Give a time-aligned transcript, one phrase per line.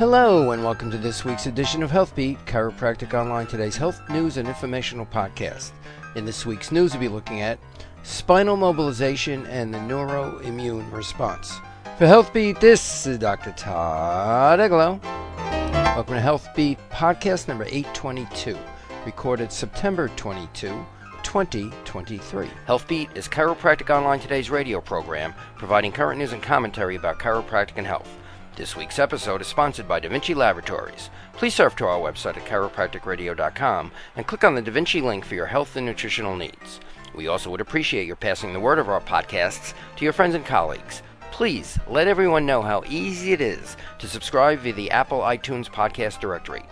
[0.00, 4.48] Hello, and welcome to this week's edition of HealthBeat, Chiropractic Online, today's health news and
[4.48, 5.72] informational podcast.
[6.16, 7.58] In this week's news, we'll be looking at
[8.02, 11.60] spinal mobilization and the neuroimmune response.
[12.00, 13.52] For HealthBeat, this is Dr.
[13.52, 15.02] Todd Eglow.
[15.94, 18.56] Welcome to HealthBeat podcast number 822,
[19.04, 20.68] recorded September 22.
[21.22, 22.48] 2023.
[22.66, 27.86] HealthBeat is Chiropractic Online Today's radio program, providing current news and commentary about chiropractic and
[27.86, 28.08] health.
[28.56, 31.10] This week's episode is sponsored by Da Vinci Laboratories.
[31.34, 35.34] Please surf to our website at chiropracticradio.com and click on the Da Vinci link for
[35.34, 36.80] your health and nutritional needs.
[37.14, 40.46] We also would appreciate your passing the word of our podcasts to your friends and
[40.46, 41.02] colleagues.
[41.32, 46.20] Please let everyone know how easy it is to subscribe via the Apple iTunes podcast
[46.20, 46.64] directory.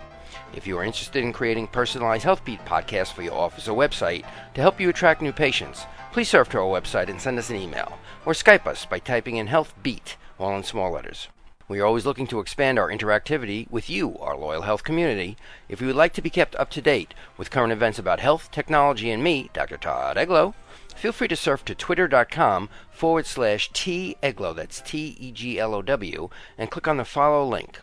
[0.53, 4.61] If you are interested in creating personalized HealthBeat podcasts for your office or website to
[4.61, 7.97] help you attract new patients, please surf to our website and send us an email
[8.25, 11.29] or Skype us by typing in HealthBeat, all in small letters.
[11.67, 15.37] We are always looking to expand our interactivity with you, our loyal health community.
[15.67, 18.49] If you would like to be kept up to date with current events about health,
[18.51, 19.77] technology, and me, Dr.
[19.77, 20.55] Todd Eglow,
[20.99, 25.73] feel free to surf to twitter.com forward slash T Eglow, that's T E G L
[25.73, 27.79] O W, and click on the follow link.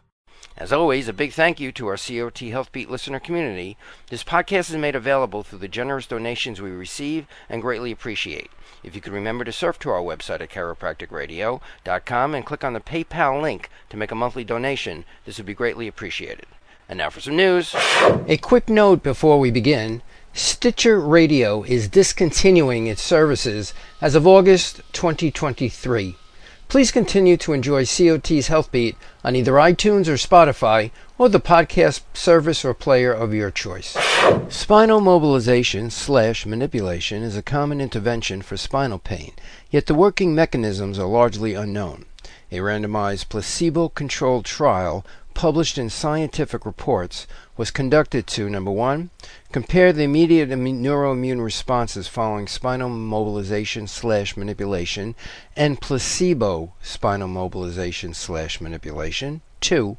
[0.58, 3.76] As always, a big thank you to our COT HealthBeat listener community.
[4.08, 8.50] This podcast is made available through the generous donations we receive and greatly appreciate.
[8.82, 12.80] If you could remember to surf to our website at chiropracticradio.com and click on the
[12.80, 16.46] PayPal link to make a monthly donation, this would be greatly appreciated.
[16.88, 17.74] And now for some news.
[18.26, 20.02] A quick note before we begin
[20.36, 26.14] Stitcher Radio is discontinuing its services as of August 2023.
[26.68, 32.66] Please continue to enjoy COT's HealthBeat on either iTunes or Spotify or the podcast service
[32.66, 33.96] or player of your choice.
[34.50, 39.32] Spinal mobilization slash manipulation is a common intervention for spinal pain,
[39.70, 42.04] yet the working mechanisms are largely unknown.
[42.52, 45.02] A randomized placebo controlled trial
[45.36, 47.26] published in scientific reports
[47.58, 49.10] was conducted to number one,
[49.52, 55.14] compare the immediate neuroimmune responses following spinal mobilization slash manipulation
[55.54, 59.42] and placebo spinal mobilization slash manipulation.
[59.60, 59.98] Two,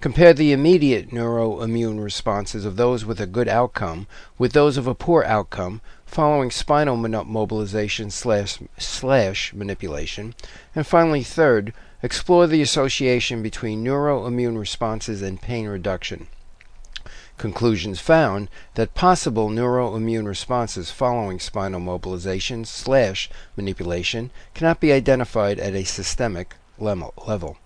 [0.00, 4.06] compare the immediate neuroimmune responses of those with a good outcome
[4.38, 10.34] with those of a poor outcome following spinal mobilization slash, slash manipulation.
[10.74, 16.28] And finally, third, explore the association between neuroimmune responses and pain reduction.
[17.38, 25.74] Conclusions found that possible neuroimmune responses following spinal mobilization slash manipulation cannot be identified at
[25.74, 27.56] a systemic level.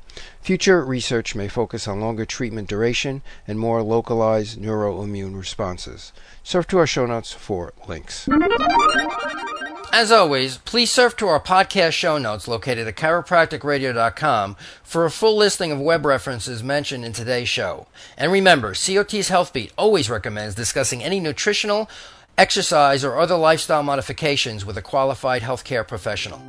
[0.43, 6.13] Future research may focus on longer treatment duration and more localized neuroimmune responses.
[6.43, 8.29] Surf to our show notes for links.
[9.95, 15.37] As always, please surf to our podcast show notes located at chiropracticradio.com for a full
[15.37, 17.87] listing of web references mentioned in today's show.
[18.17, 21.91] And remember, COT's Health Beat always recommends discussing any nutritional,
[22.39, 26.41] exercise, or other lifestyle modifications with a qualified healthcare professional.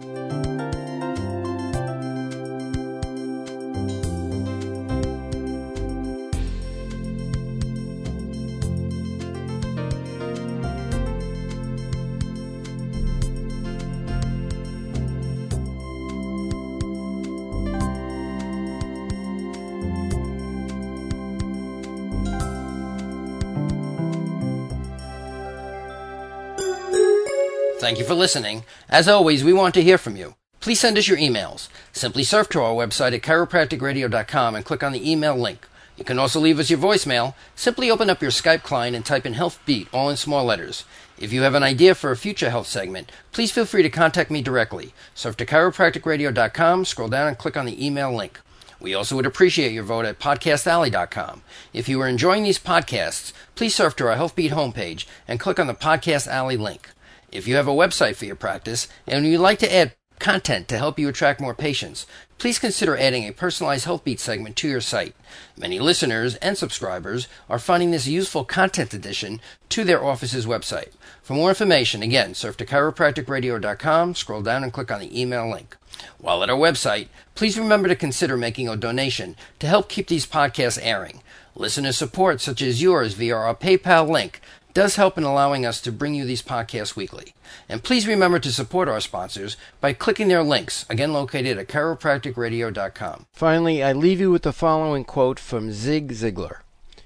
[27.84, 28.64] Thank you for listening.
[28.88, 30.36] As always, we want to hear from you.
[30.62, 31.68] Please send us your emails.
[31.92, 35.68] Simply surf to our website at chiropracticradio.com and click on the email link.
[35.98, 37.34] You can also leave us your voicemail.
[37.58, 40.86] Simply open up your Skype client and type in Health Beat, all in small letters.
[41.20, 44.32] If you have an idea for a future health segment, please feel free to contact
[44.32, 44.94] me directly.
[45.14, 48.40] Surf to chiropracticradio.com, scroll down and click on the email link.
[48.80, 51.42] We also would appreciate your vote at podcastalley.com.
[51.74, 55.68] If you are enjoying these podcasts, please surf to our HealthBeat homepage and click on
[55.68, 56.90] the Podcast Alley link.
[57.34, 60.78] If you have a website for your practice and you'd like to add content to
[60.78, 62.06] help you attract more patients,
[62.38, 65.16] please consider adding a personalized HealthBeat segment to your site.
[65.58, 70.92] Many listeners and subscribers are finding this useful content addition to their office's website.
[71.24, 75.76] For more information, again, surf to chiropracticradio.com, scroll down and click on the email link.
[76.20, 80.28] While at our website, please remember to consider making a donation to help keep these
[80.28, 81.24] podcasts airing.
[81.56, 84.42] Listener support such as yours via our PayPal link
[84.74, 87.34] does help in allowing us to bring you these podcasts weekly.
[87.70, 93.28] And please remember to support our sponsors by clicking their links, again located at chiropracticradio.com.
[93.34, 96.62] Finally, I leave you with the following quote from Zig Ziglar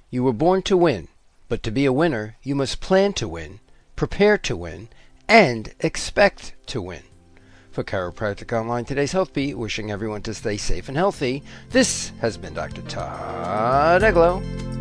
[0.10, 1.08] You were born to win,
[1.50, 3.60] but to be a winner, you must plan to win,
[3.96, 4.90] prepare to win,
[5.28, 7.04] and expect to win.
[7.72, 12.36] For Chiropractic Online, today's Health Beat, wishing everyone to stay safe and healthy, this has
[12.38, 12.82] been Dr.
[12.84, 14.77] Todd Eglow